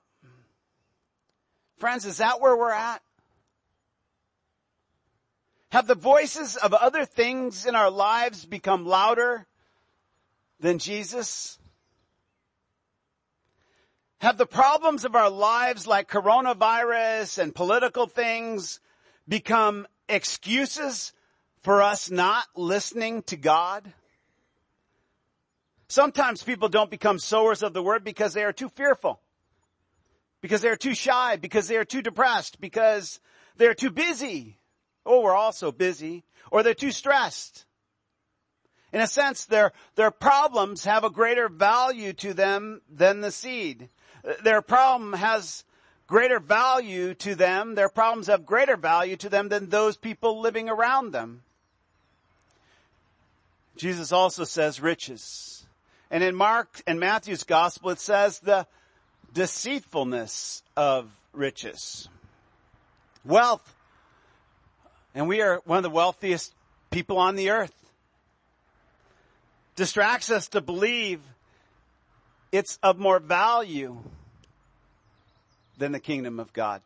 [1.78, 3.00] Friends, is that where we're at?
[5.70, 9.46] Have the voices of other things in our lives become louder
[10.60, 11.58] than Jesus?
[14.24, 18.80] Have the problems of our lives like coronavirus and political things
[19.28, 21.12] become excuses
[21.60, 23.92] for us not listening to God?
[25.88, 29.20] Sometimes people don't become sowers of the word because they are too fearful,
[30.40, 33.20] because they are too shy, because they are too depressed, because
[33.58, 34.58] they're too busy.
[35.04, 36.24] Oh, we're all so busy.
[36.50, 37.66] Or they're too stressed.
[38.90, 43.90] In a sense, their, their problems have a greater value to them than the seed.
[44.42, 45.64] Their problem has
[46.06, 47.74] greater value to them.
[47.74, 51.42] Their problems have greater value to them than those people living around them.
[53.76, 55.66] Jesus also says riches.
[56.10, 58.66] And in Mark and Matthew's gospel, it says the
[59.32, 62.08] deceitfulness of riches.
[63.24, 63.74] Wealth.
[65.14, 66.54] And we are one of the wealthiest
[66.90, 67.74] people on the earth.
[69.76, 71.20] Distracts us to believe
[72.54, 73.98] it's of more value
[75.76, 76.82] than the kingdom of God.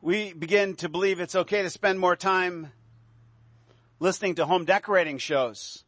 [0.00, 2.70] We begin to believe it's okay to spend more time
[3.98, 5.82] listening to home decorating shows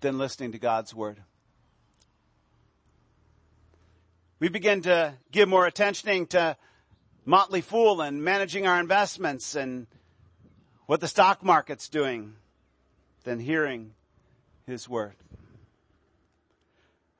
[0.00, 1.18] than listening to God's Word.
[4.40, 6.56] We begin to give more attention to
[7.26, 9.86] Motley Fool and managing our investments and
[10.86, 12.32] what the stock market's doing
[13.24, 13.92] than hearing
[14.66, 15.14] His Word.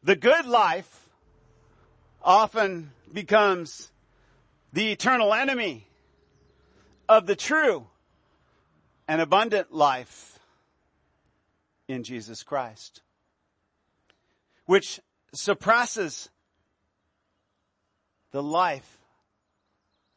[0.03, 1.09] The good life
[2.23, 3.91] often becomes
[4.73, 5.87] the eternal enemy
[7.09, 7.87] of the true
[9.07, 10.39] and abundant life.
[11.89, 13.03] in Jesus Christ,
[14.67, 15.01] which
[15.35, 16.31] suppresses
[18.31, 18.99] the life,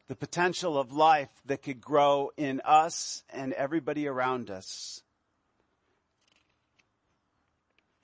[0.08, 5.04] the potential of life that could grow in us and everybody around us.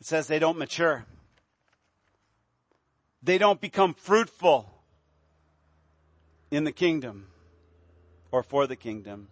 [0.02, 1.06] It says they don't mature.
[3.22, 4.68] They don't become fruitful
[6.50, 7.28] in the kingdom
[8.32, 9.28] or for the kingdom.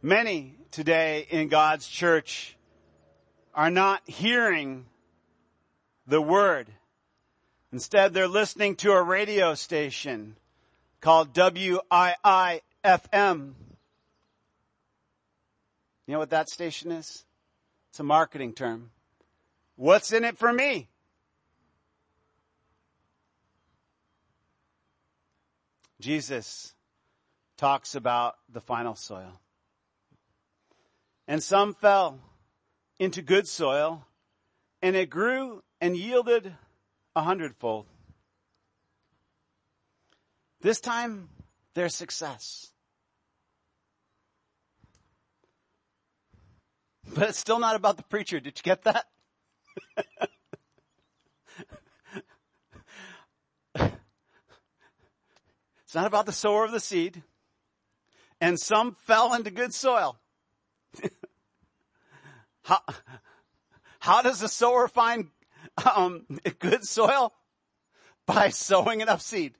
[0.00, 2.56] Many today in God's church
[3.54, 4.86] are not hearing
[6.06, 6.68] the word.
[7.74, 10.38] Instead, they're listening to a radio station
[11.02, 11.82] called WIIFM.
[16.06, 17.26] You know what that station is?
[17.94, 18.90] It's a marketing term.
[19.76, 20.88] What's in it for me?
[26.00, 26.74] Jesus
[27.56, 29.38] talks about the final soil.
[31.28, 32.18] And some fell
[32.98, 34.04] into good soil,
[34.82, 36.52] and it grew and yielded
[37.14, 37.86] a hundredfold.
[40.60, 41.28] This time,
[41.74, 42.72] their success.
[47.12, 48.40] But it's still not about the preacher.
[48.40, 49.06] Did you get that?
[55.84, 57.22] it's not about the sower of the seed.
[58.40, 60.18] And some fell into good soil.
[62.62, 62.80] how,
[64.00, 65.28] how does the sower find
[65.94, 66.26] um,
[66.58, 67.32] good soil?
[68.26, 69.54] By sowing enough seed.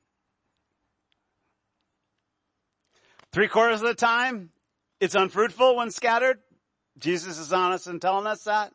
[3.30, 4.50] Three quarters of the time,
[5.00, 6.38] it's unfruitful when scattered.
[6.98, 8.72] Jesus is honest in telling us that.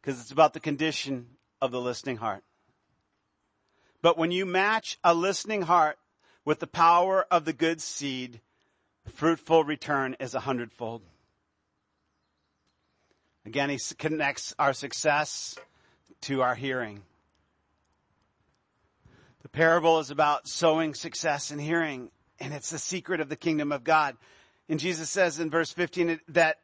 [0.00, 1.26] Because it's about the condition
[1.60, 2.42] of the listening heart.
[4.02, 5.98] But when you match a listening heart
[6.44, 8.40] with the power of the good seed,
[9.14, 11.02] fruitful return is a hundredfold.
[13.44, 15.56] Again, he connects our success
[16.22, 17.02] to our hearing.
[19.42, 23.72] The parable is about sowing success and hearing, and it's the secret of the kingdom
[23.72, 24.16] of God.
[24.70, 26.60] And Jesus says in verse 15 that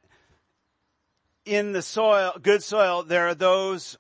[1.45, 3.99] in the soil, good soil, there are those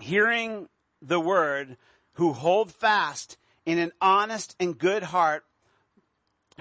[0.00, 0.70] hearing
[1.02, 1.76] the word
[2.14, 5.44] who hold fast in an honest and good heart,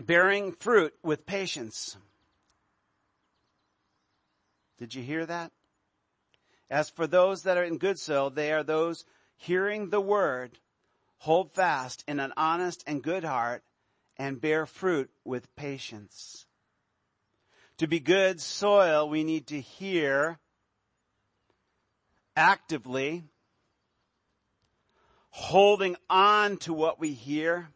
[0.03, 1.95] bearing fruit with patience.
[4.77, 5.53] Did you hear that?
[6.69, 9.05] As for those that are in good soil, they are those
[9.37, 10.59] hearing the word,
[11.19, 13.63] hold fast in an honest and good heart,
[14.17, 16.45] and bear fruit with patience.
[17.79, 20.37] To be good soil, we need to hear
[22.35, 23.23] actively,
[25.29, 27.69] holding on to what we hear,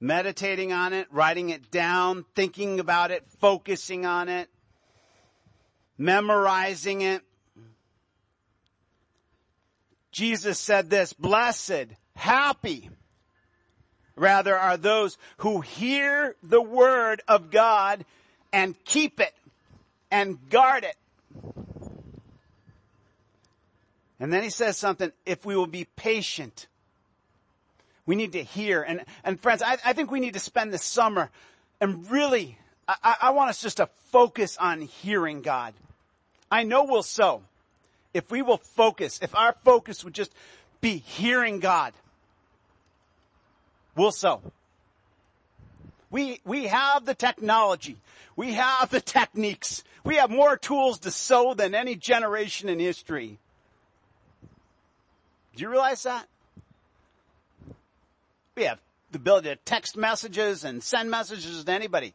[0.00, 4.48] meditating on it, writing it down, thinking about it, focusing on it,
[5.98, 7.20] memorizing it.
[10.12, 12.88] Jesus said this, blessed, happy,
[14.16, 18.04] rather are those who hear the word of God
[18.52, 19.34] and keep it
[20.10, 20.96] and guard it.
[24.18, 26.66] And then he says something, if we will be patient,
[28.04, 28.82] we need to hear.
[28.82, 31.30] And, and friends, I, I think we need to spend the summer
[31.80, 35.72] and really, I, I want us just to focus on hearing God.
[36.50, 37.42] I know we'll sow.
[38.12, 40.32] If we will focus, if our focus would just
[40.80, 41.94] be hearing God,
[43.96, 44.40] we'll sow.
[46.10, 47.96] We, we have the technology.
[48.36, 49.84] We have the techniques.
[50.04, 53.38] We have more tools to sow than any generation in history.
[55.54, 56.26] Do you realize that?
[58.56, 58.80] We have
[59.12, 62.14] the ability to text messages and send messages to anybody.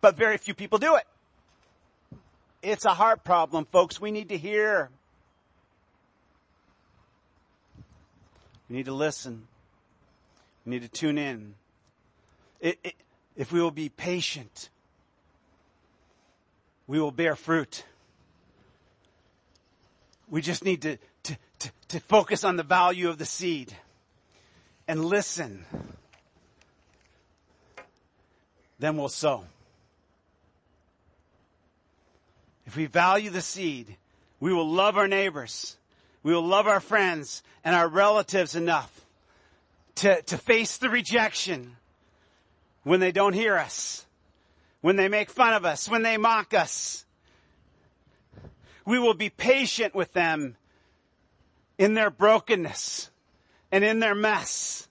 [0.00, 1.04] But very few people do it.
[2.62, 4.00] It's a heart problem, folks.
[4.00, 4.90] We need to hear.
[8.68, 9.46] We need to listen.
[10.64, 11.54] We need to tune in.
[12.60, 12.94] It, it,
[13.36, 14.70] if we will be patient,
[16.86, 17.84] we will bear fruit.
[20.30, 23.76] We just need to, to, to, to focus on the value of the seed
[24.86, 25.64] and listen.
[28.78, 29.44] Then we'll sow.
[32.66, 33.96] If we value the seed,
[34.40, 35.76] we will love our neighbors.
[36.22, 39.01] We will love our friends and our relatives enough
[39.96, 41.76] to, to face the rejection
[42.82, 44.06] when they don't hear us,
[44.80, 47.04] when they make fun of us, when they mock us.
[48.84, 50.56] We will be patient with them
[51.78, 53.10] in their brokenness
[53.70, 54.88] and in their mess.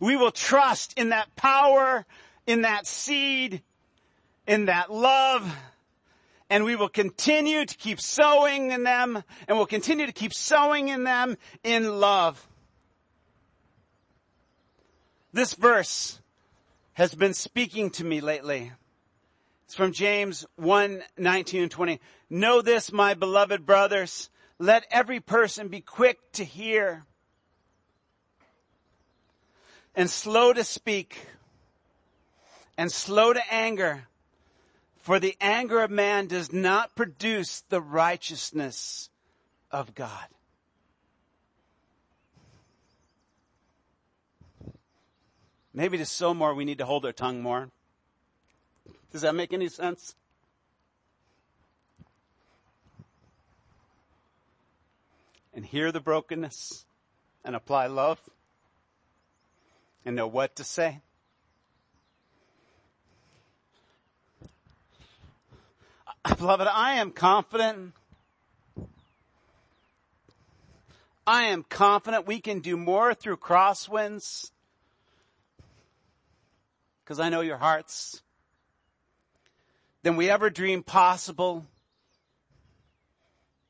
[0.00, 2.06] We will trust in that power,
[2.46, 3.62] in that seed,
[4.46, 5.54] in that love,
[6.50, 10.88] and we will continue to keep sowing in them, and we'll continue to keep sowing
[10.88, 12.47] in them in love.
[15.32, 16.20] This verse
[16.94, 18.72] has been speaking to me lately.
[19.66, 22.00] It's from James 1, 19 and 20.
[22.30, 24.30] Know this, my beloved brothers.
[24.58, 27.04] Let every person be quick to hear
[29.94, 31.26] and slow to speak
[32.78, 34.08] and slow to anger.
[34.98, 39.10] For the anger of man does not produce the righteousness
[39.70, 40.26] of God.
[45.78, 47.70] Maybe to sow more, we need to hold our tongue more.
[49.12, 50.16] Does that make any sense?
[55.54, 56.84] And hear the brokenness
[57.44, 58.18] and apply love
[60.04, 61.00] and know what to say.
[66.24, 67.92] Uh, beloved, I am confident.
[71.24, 74.50] I am confident we can do more through crosswinds
[77.08, 78.22] because I know your hearts
[80.02, 81.64] than we ever dreamed possible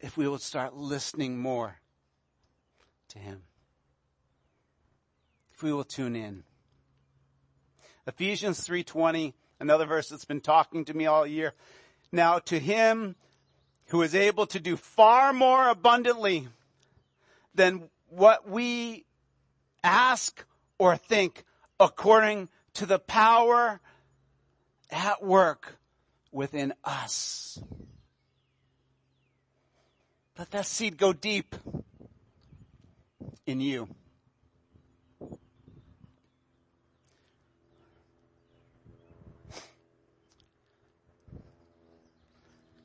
[0.01, 1.77] if we would start listening more
[3.11, 3.45] to Him.
[5.55, 6.43] If we will tune in.
[8.09, 11.55] Ephesians 3:20, another verse that's been talking to me all year.
[12.11, 13.15] Now to him
[13.91, 16.49] who is able to do far more abundantly
[17.55, 19.05] than what we
[19.85, 20.45] ask
[20.77, 21.45] or think
[21.79, 23.81] according to the power
[24.89, 25.79] at work
[26.31, 27.61] within us.
[30.39, 31.57] Let that seed go deep
[33.47, 33.89] in you.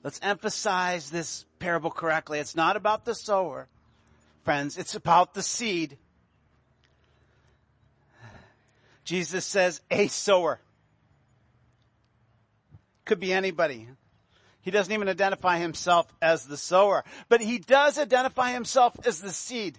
[0.03, 2.39] Let's emphasize this parable correctly.
[2.39, 3.67] It's not about the sower,
[4.43, 4.75] friends.
[4.75, 5.99] It's about the seed.
[9.03, 10.59] Jesus says a sower.
[13.05, 13.87] Could be anybody.
[14.61, 19.31] He doesn't even identify himself as the sower, but he does identify himself as the
[19.31, 19.77] seed.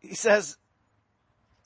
[0.00, 0.58] He says,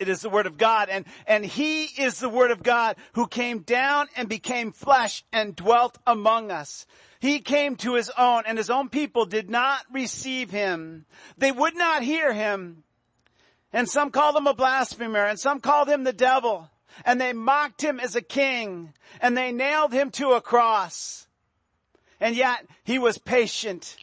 [0.02, 3.28] it is the Word of God and, and He is the Word of God who
[3.28, 6.86] came down and became flesh and dwelt among us.
[7.20, 11.06] He came to His own and His own people did not receive Him.
[11.38, 12.82] They would not hear Him.
[13.72, 16.68] And some called Him a blasphemer and some called Him the devil
[17.04, 21.26] and they mocked Him as a king and they nailed Him to a cross.
[22.20, 23.96] And yet He was patient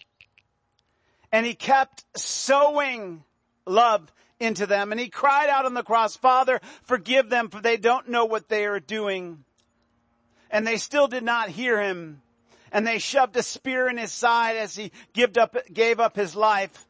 [1.32, 3.24] and He kept sowing
[3.66, 4.92] love into them.
[4.92, 8.50] And he cried out on the cross, Father, forgive them for they don't know what
[8.50, 9.44] they are doing.
[10.50, 12.22] And they still did not hear him.
[12.72, 16.36] And they shoved a spear in his side as he gave up, gave up his
[16.36, 16.88] life.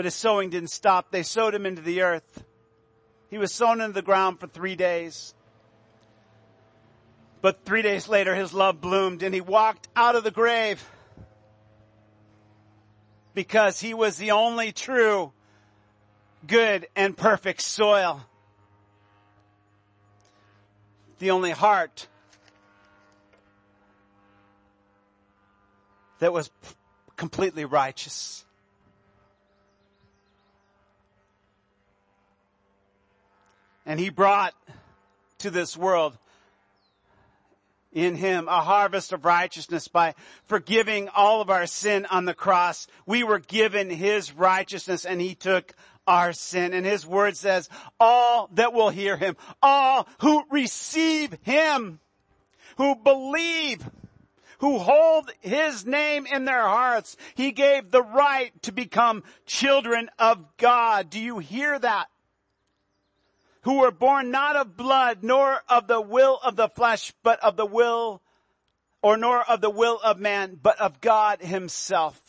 [0.00, 1.10] But his sowing didn't stop.
[1.10, 2.42] They sowed him into the earth.
[3.28, 5.34] He was sown into the ground for three days.
[7.42, 10.82] But three days later, his love bloomed and he walked out of the grave
[13.34, 15.34] because he was the only true,
[16.46, 18.22] good, and perfect soil.
[21.18, 22.08] The only heart
[26.20, 26.50] that was
[27.16, 28.46] completely righteous.
[33.90, 34.54] And he brought
[35.38, 36.16] to this world
[37.90, 40.14] in him a harvest of righteousness by
[40.44, 42.86] forgiving all of our sin on the cross.
[43.04, 45.74] We were given his righteousness and he took
[46.06, 46.72] our sin.
[46.72, 47.68] And his word says,
[47.98, 51.98] all that will hear him, all who receive him,
[52.76, 53.82] who believe,
[54.60, 60.56] who hold his name in their hearts, he gave the right to become children of
[60.58, 61.10] God.
[61.10, 62.06] Do you hear that?
[63.62, 67.56] Who were born not of blood, nor of the will of the flesh, but of
[67.56, 68.22] the will,
[69.02, 72.20] or nor of the will of man, but of God himself.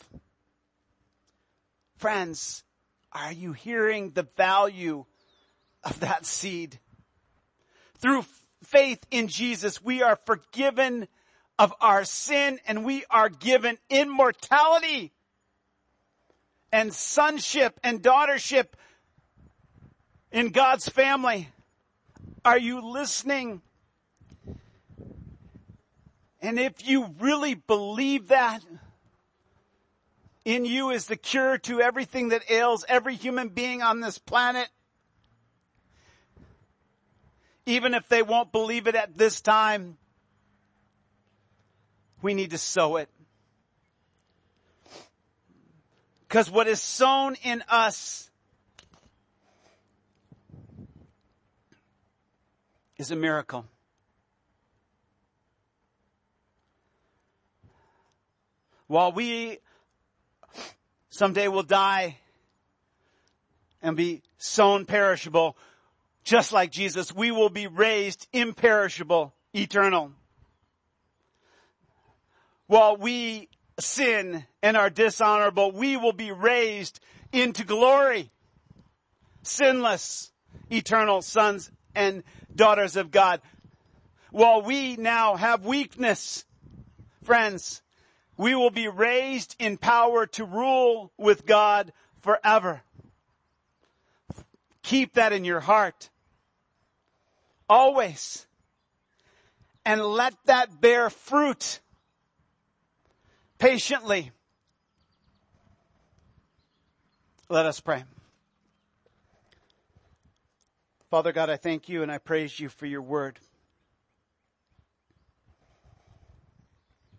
[1.96, 2.64] Friends,
[3.12, 5.04] are you hearing the value
[5.84, 6.78] of that seed?
[7.98, 8.24] Through
[8.64, 11.08] faith in Jesus, we are forgiven
[11.58, 15.12] of our sin and we are given immortality
[16.72, 18.68] and sonship and daughtership
[20.32, 21.50] in God's family?
[22.44, 23.62] Are you listening?
[26.40, 28.62] And if you really believe that,
[30.44, 34.68] In you is the cure to everything that ails every human being on this planet.
[37.64, 39.96] Even if they won't believe it at this time,
[42.20, 43.08] we need to sow it.
[46.26, 48.30] Because what is sown in us
[53.02, 53.64] is a miracle.
[58.86, 59.58] While we
[61.10, 62.18] someday will die
[63.82, 65.56] and be sown perishable,
[66.22, 70.12] just like Jesus, we will be raised imperishable, eternal.
[72.68, 73.48] While we
[73.80, 77.00] sin and are dishonorable, we will be raised
[77.32, 78.30] into glory,
[79.42, 80.30] sinless,
[80.70, 82.22] eternal sons and
[82.54, 83.40] daughters of God.
[84.30, 86.44] While we now have weakness,
[87.22, 87.82] friends,
[88.36, 92.82] we will be raised in power to rule with God forever.
[94.82, 96.10] Keep that in your heart.
[97.68, 98.46] Always.
[99.84, 101.80] And let that bear fruit
[103.58, 104.32] patiently.
[107.48, 108.04] Let us pray.
[111.12, 113.38] Father God, I thank you and I praise you for your word.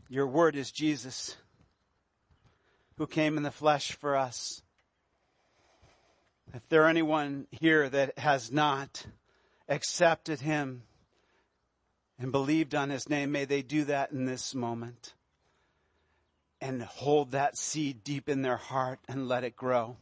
[0.10, 1.38] Your word is Jesus,
[2.98, 4.64] who came in the flesh for us.
[6.56, 9.06] If there are anyone here that has not
[9.70, 10.82] accepted him
[12.18, 15.14] and believed on his name, may they do that in this moment
[16.60, 19.98] and hold that seed deep in their heart and let it grow.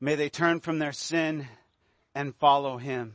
[0.00, 1.48] May they turn from their sin
[2.14, 3.12] and follow him.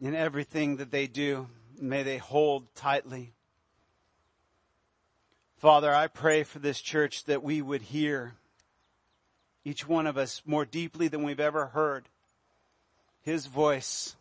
[0.00, 1.48] In everything that they do,
[1.80, 3.32] may they hold tightly.
[5.56, 8.34] Father, I pray for this church that we would hear,
[9.64, 12.08] each one of us, more deeply than we've ever heard,
[13.22, 14.16] His voice,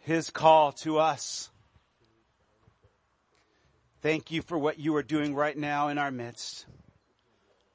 [0.00, 1.48] His call to us.
[4.00, 6.66] Thank you for what you are doing right now in our midst.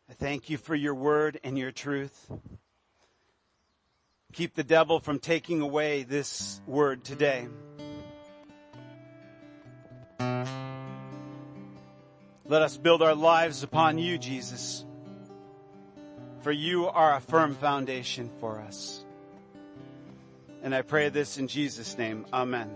[0.10, 2.32] I thank you for your word and your truth.
[4.32, 7.48] Keep the devil from taking away this word today.
[12.46, 14.86] Let us build our lives upon you, Jesus,
[16.40, 19.04] for you are a firm foundation for us.
[20.64, 22.26] And I pray this in Jesus' name.
[22.32, 22.72] Amen.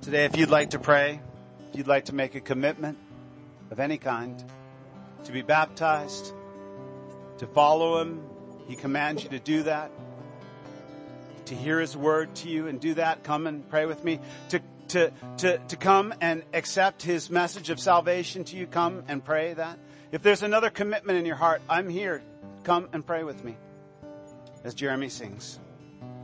[0.00, 1.20] Today, if you'd like to pray,
[1.74, 2.98] you'd like to make a commitment
[3.70, 4.42] of any kind,
[5.24, 6.32] to be baptized,
[7.38, 8.22] to follow Him,
[8.68, 9.90] He commands you to do that.
[11.46, 14.20] To hear His word to you and do that, come and pray with me.
[14.50, 19.24] To, to, to, to come and accept His message of salvation to you, come and
[19.24, 19.78] pray that.
[20.12, 22.22] If there's another commitment in your heart, I'm here.
[22.62, 23.56] Come and pray with me
[24.62, 25.58] as Jeremy sings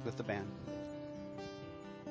[0.04, 0.59] with the band.